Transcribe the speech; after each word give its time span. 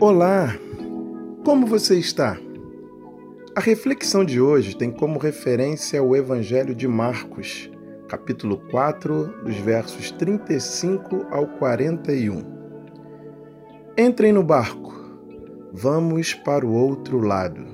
Olá, 0.00 0.56
como 1.44 1.66
você 1.66 1.98
está? 1.98 2.38
A 3.56 3.58
reflexão 3.58 4.24
de 4.24 4.40
hoje 4.40 4.76
tem 4.76 4.92
como 4.92 5.18
referência 5.18 6.00
o 6.00 6.14
Evangelho 6.14 6.72
de 6.72 6.86
Marcos, 6.86 7.68
capítulo 8.08 8.58
4, 8.70 9.42
dos 9.44 9.56
versos 9.56 10.12
35 10.12 11.26
ao 11.32 11.48
41. 11.48 12.44
Entrem 13.98 14.32
no 14.32 14.44
barco, 14.44 14.94
vamos 15.72 16.32
para 16.32 16.64
o 16.64 16.72
outro 16.72 17.18
lado. 17.18 17.66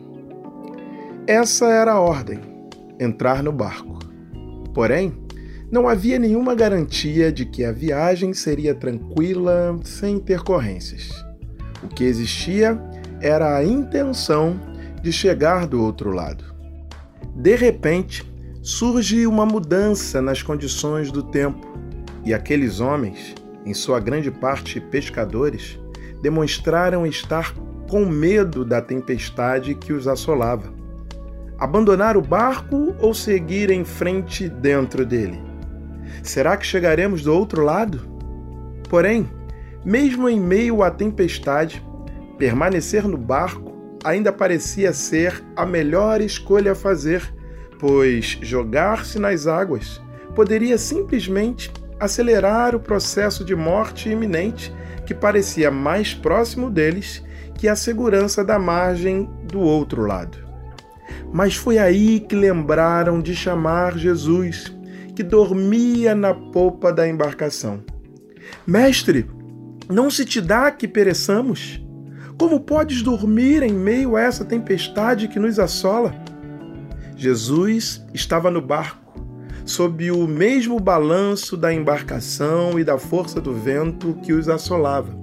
Essa 1.27 1.67
era 1.67 1.93
a 1.93 2.01
ordem: 2.01 2.41
entrar 2.99 3.43
no 3.43 3.53
barco. 3.53 3.99
Porém, 4.73 5.13
não 5.71 5.87
havia 5.87 6.19
nenhuma 6.19 6.55
garantia 6.55 7.31
de 7.31 7.45
que 7.45 7.63
a 7.67 7.71
viagem 7.71 8.33
seria 8.33 8.75
tranquila, 8.75 9.79
sem 9.85 10.15
intercorrências. 10.17 11.34
O 11.85 11.89
que 11.89 12.05
existia 12.05 12.81
era 13.21 13.57
a 13.57 13.65
intenção 13.65 14.59
de 15.03 15.13
chegar 15.13 15.67
do 15.67 15.83
outro 15.83 16.11
lado. 16.11 16.45
De 17.37 17.55
repente, 17.55 18.25
surge 18.63 19.27
uma 19.27 19.45
mudança 19.45 20.23
nas 20.23 20.43
condições 20.43 21.13
do 21.13 21.23
tempo 21.23 21.75
e 22.25 22.33
aqueles 22.33 22.81
homens, 22.81 23.35
em 23.67 23.75
sua 23.75 24.01
grande 24.01 24.31
parte 24.31 24.81
pescadores, 24.81 25.79
demonstraram 26.23 27.07
estar 27.07 27.55
com 27.89 28.07
medo 28.07 28.65
da 28.65 28.81
tempestade 28.81 29.75
que 29.75 29.93
os 29.93 30.09
assolava. 30.09 30.73
Abandonar 31.59 32.17
o 32.17 32.23
barco 32.23 32.95
ou 32.99 33.13
seguir 33.13 33.71
em 33.71 33.85
frente 33.85 34.49
dentro 34.49 35.05
dele? 35.05 35.41
Será 36.23 36.57
que 36.57 36.67
chegaremos 36.67 37.23
do 37.23 37.35
outro 37.35 37.63
lado? 37.63 38.01
Porém, 38.89 39.29
mesmo 39.85 40.29
em 40.29 40.41
meio 40.41 40.83
à 40.83 40.91
tempestade, 40.91 41.85
permanecer 42.39 43.07
no 43.07 43.19
barco 43.19 43.73
ainda 44.05 44.33
parecia 44.33 44.93
ser 44.93 45.43
a 45.57 45.65
melhor 45.65 46.21
escolha 46.21 46.73
a 46.73 46.75
fazer, 46.75 47.23
pois 47.79 48.39
jogar-se 48.43 49.19
nas 49.19 49.47
águas 49.47 50.01
poderia 50.35 50.77
simplesmente 50.77 51.73
acelerar 51.99 52.75
o 52.75 52.81
processo 52.81 53.45
de 53.45 53.55
morte 53.55 54.11
iminente 54.11 54.73
que 55.07 55.15
parecia 55.15 55.71
mais 55.71 56.13
próximo 56.13 56.71
deles 56.71 57.23
que 57.55 57.69
a 57.69 57.77
segurança 57.77 58.45
da 58.45 58.59
margem 58.59 59.29
do 59.45 59.61
outro 59.61 60.03
lado. 60.03 60.39
Mas 61.33 61.55
foi 61.55 61.79
aí 61.79 62.21
que 62.21 62.35
lembraram 62.35 63.21
de 63.21 63.35
chamar 63.35 63.97
Jesus, 63.97 64.75
que 65.15 65.23
dormia 65.23 66.15
na 66.15 66.35
popa 66.35 66.93
da 66.93 67.09
embarcação. 67.09 67.83
Mestre, 68.67 69.27
não 69.89 70.11
se 70.11 70.25
te 70.25 70.41
dá 70.41 70.71
que 70.71 70.89
pereçamos? 70.89 71.81
Como 72.39 72.61
podes 72.61 73.03
dormir 73.03 73.63
em 73.63 73.73
meio 73.73 74.17
a 74.17 74.23
essa 74.23 74.45
tempestade 74.45 75.29
que 75.29 75.39
nos 75.39 75.59
assola? 75.59 76.15
Jesus 77.17 78.05
estava 78.13 78.51
no 78.51 78.61
barco, 78.61 79.23
sob 79.65 80.11
o 80.11 80.27
mesmo 80.27 80.81
balanço 80.81 81.57
da 81.57 81.73
embarcação 81.73 82.79
e 82.79 82.85
da 82.85 82.99
força 82.99 83.41
do 83.41 83.53
vento 83.53 84.19
que 84.23 84.33
os 84.33 84.49
assolava. 84.49 85.17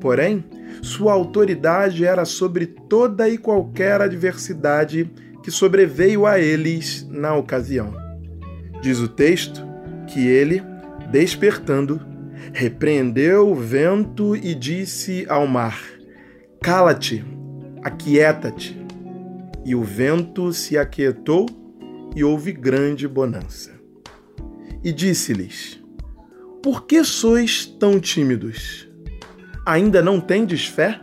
Porém, 0.00 0.44
sua 0.82 1.12
autoridade 1.12 2.04
era 2.04 2.24
sobre 2.24 2.66
toda 2.66 3.28
e 3.28 3.38
qualquer 3.38 4.00
adversidade 4.00 5.10
que 5.42 5.50
sobreveio 5.50 6.26
a 6.26 6.38
eles 6.38 7.06
na 7.10 7.34
ocasião. 7.34 7.94
Diz 8.82 8.98
o 8.98 9.08
texto 9.08 9.66
que 10.06 10.26
ele, 10.26 10.62
despertando, 11.10 12.00
repreendeu 12.52 13.50
o 13.50 13.54
vento 13.54 14.34
e 14.36 14.54
disse 14.54 15.26
ao 15.28 15.46
mar: 15.46 15.80
Cala-te, 16.60 17.24
aquieta-te. 17.82 18.78
E 19.64 19.74
o 19.74 19.82
vento 19.82 20.52
se 20.52 20.78
aquietou 20.78 21.46
e 22.14 22.24
houve 22.24 22.52
grande 22.52 23.06
bonança. 23.06 23.72
E 24.82 24.92
disse-lhes: 24.92 25.82
Por 26.62 26.86
que 26.86 27.04
sois 27.04 27.66
tão 27.66 28.00
tímidos? 28.00 28.88
Ainda 29.66 30.02
não 30.02 30.20
tendes 30.20 30.66
fé? 30.66 31.00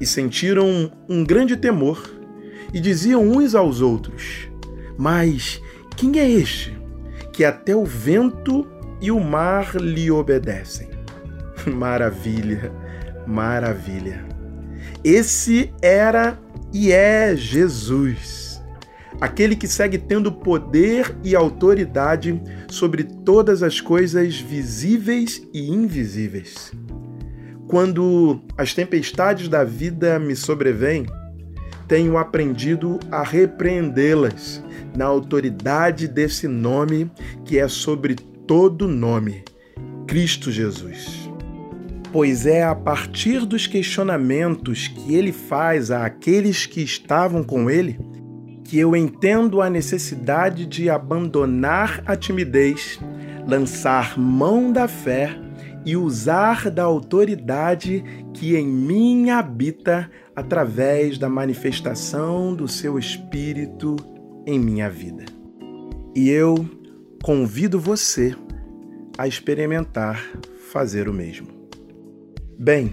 E 0.00 0.06
sentiram 0.06 0.90
um 1.08 1.22
grande 1.22 1.56
temor 1.56 2.10
e 2.72 2.80
diziam 2.80 3.22
uns 3.22 3.54
aos 3.54 3.80
outros: 3.80 4.48
Mas 4.96 5.60
quem 5.96 6.18
é 6.18 6.28
este 6.28 6.80
que 7.32 7.44
até 7.44 7.74
o 7.74 7.84
vento 7.84 8.66
e 9.00 9.10
o 9.10 9.20
mar 9.20 9.74
lhe 9.76 10.10
obedecem. 10.10 10.88
Maravilha, 11.66 12.72
maravilha. 13.26 14.24
Esse 15.04 15.72
era 15.82 16.38
e 16.72 16.92
é 16.92 17.34
Jesus, 17.36 18.62
aquele 19.20 19.56
que 19.56 19.68
segue 19.68 19.98
tendo 19.98 20.32
poder 20.32 21.16
e 21.22 21.34
autoridade 21.34 22.40
sobre 22.68 23.04
todas 23.04 23.62
as 23.62 23.80
coisas 23.80 24.38
visíveis 24.38 25.42
e 25.52 25.70
invisíveis. 25.70 26.72
Quando 27.68 28.40
as 28.56 28.74
tempestades 28.74 29.48
da 29.48 29.64
vida 29.64 30.18
me 30.18 30.34
sobrevêm, 30.34 31.06
tenho 31.86 32.16
aprendido 32.16 32.98
a 33.10 33.22
repreendê-las 33.22 34.62
na 34.96 35.06
autoridade 35.06 36.08
desse 36.08 36.46
nome 36.46 37.10
que 37.44 37.58
é 37.58 37.68
sobre 37.68 38.16
todo 38.50 38.88
nome, 38.88 39.44
Cristo 40.08 40.50
Jesus. 40.50 41.30
Pois 42.12 42.46
é 42.46 42.64
a 42.64 42.74
partir 42.74 43.46
dos 43.46 43.68
questionamentos 43.68 44.88
que 44.88 45.14
ele 45.14 45.30
faz 45.30 45.92
àqueles 45.92 46.66
que 46.66 46.82
estavam 46.82 47.44
com 47.44 47.70
ele 47.70 47.96
que 48.64 48.76
eu 48.76 48.96
entendo 48.96 49.62
a 49.62 49.70
necessidade 49.70 50.66
de 50.66 50.90
abandonar 50.90 52.02
a 52.04 52.16
timidez, 52.16 52.98
lançar 53.46 54.18
mão 54.18 54.72
da 54.72 54.88
fé 54.88 55.30
e 55.86 55.96
usar 55.96 56.72
da 56.72 56.82
autoridade 56.82 58.02
que 58.34 58.56
em 58.56 58.66
mim 58.66 59.30
habita 59.30 60.10
através 60.34 61.18
da 61.18 61.28
manifestação 61.28 62.52
do 62.52 62.66
seu 62.66 62.98
Espírito 62.98 63.94
em 64.44 64.58
minha 64.58 64.90
vida. 64.90 65.24
E 66.16 66.28
eu 66.30 66.79
convido 67.22 67.78
você 67.78 68.34
a 69.18 69.28
experimentar 69.28 70.24
fazer 70.72 71.08
o 71.08 71.12
mesmo. 71.12 71.48
Bem, 72.58 72.92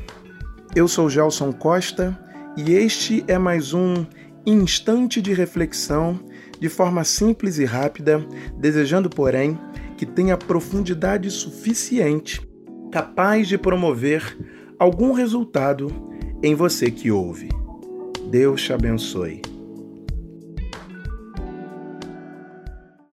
eu 0.76 0.88
sou 0.88 1.10
Gelson 1.10 1.54
Costa 1.54 2.18
e 2.58 2.74
este 2.74 3.24
é 3.28 3.38
mais 3.38 3.74
um 3.74 4.06
instante 4.46 5.22
de 5.22 5.34
reflexão 5.34 6.20
de 6.60 6.70
forma 6.70 7.04
simples 7.04 7.58
e 7.58 7.66
rápida, 7.66 8.26
desejando, 8.58 9.10
porém, 9.10 9.58
que 9.96 10.06
tenha 10.06 10.38
profundidade 10.38 11.30
suficiente, 11.30 12.42
capaz 12.92 13.48
de 13.48 13.58
promover 13.58 14.38
algum 14.80 15.12
resultado 15.12 15.92
em 16.42 16.56
você 16.56 16.90
que 16.90 17.12
ouve. 17.12 17.50
Deus 18.30 18.62
te 18.62 18.74
abençoe. 18.74 19.42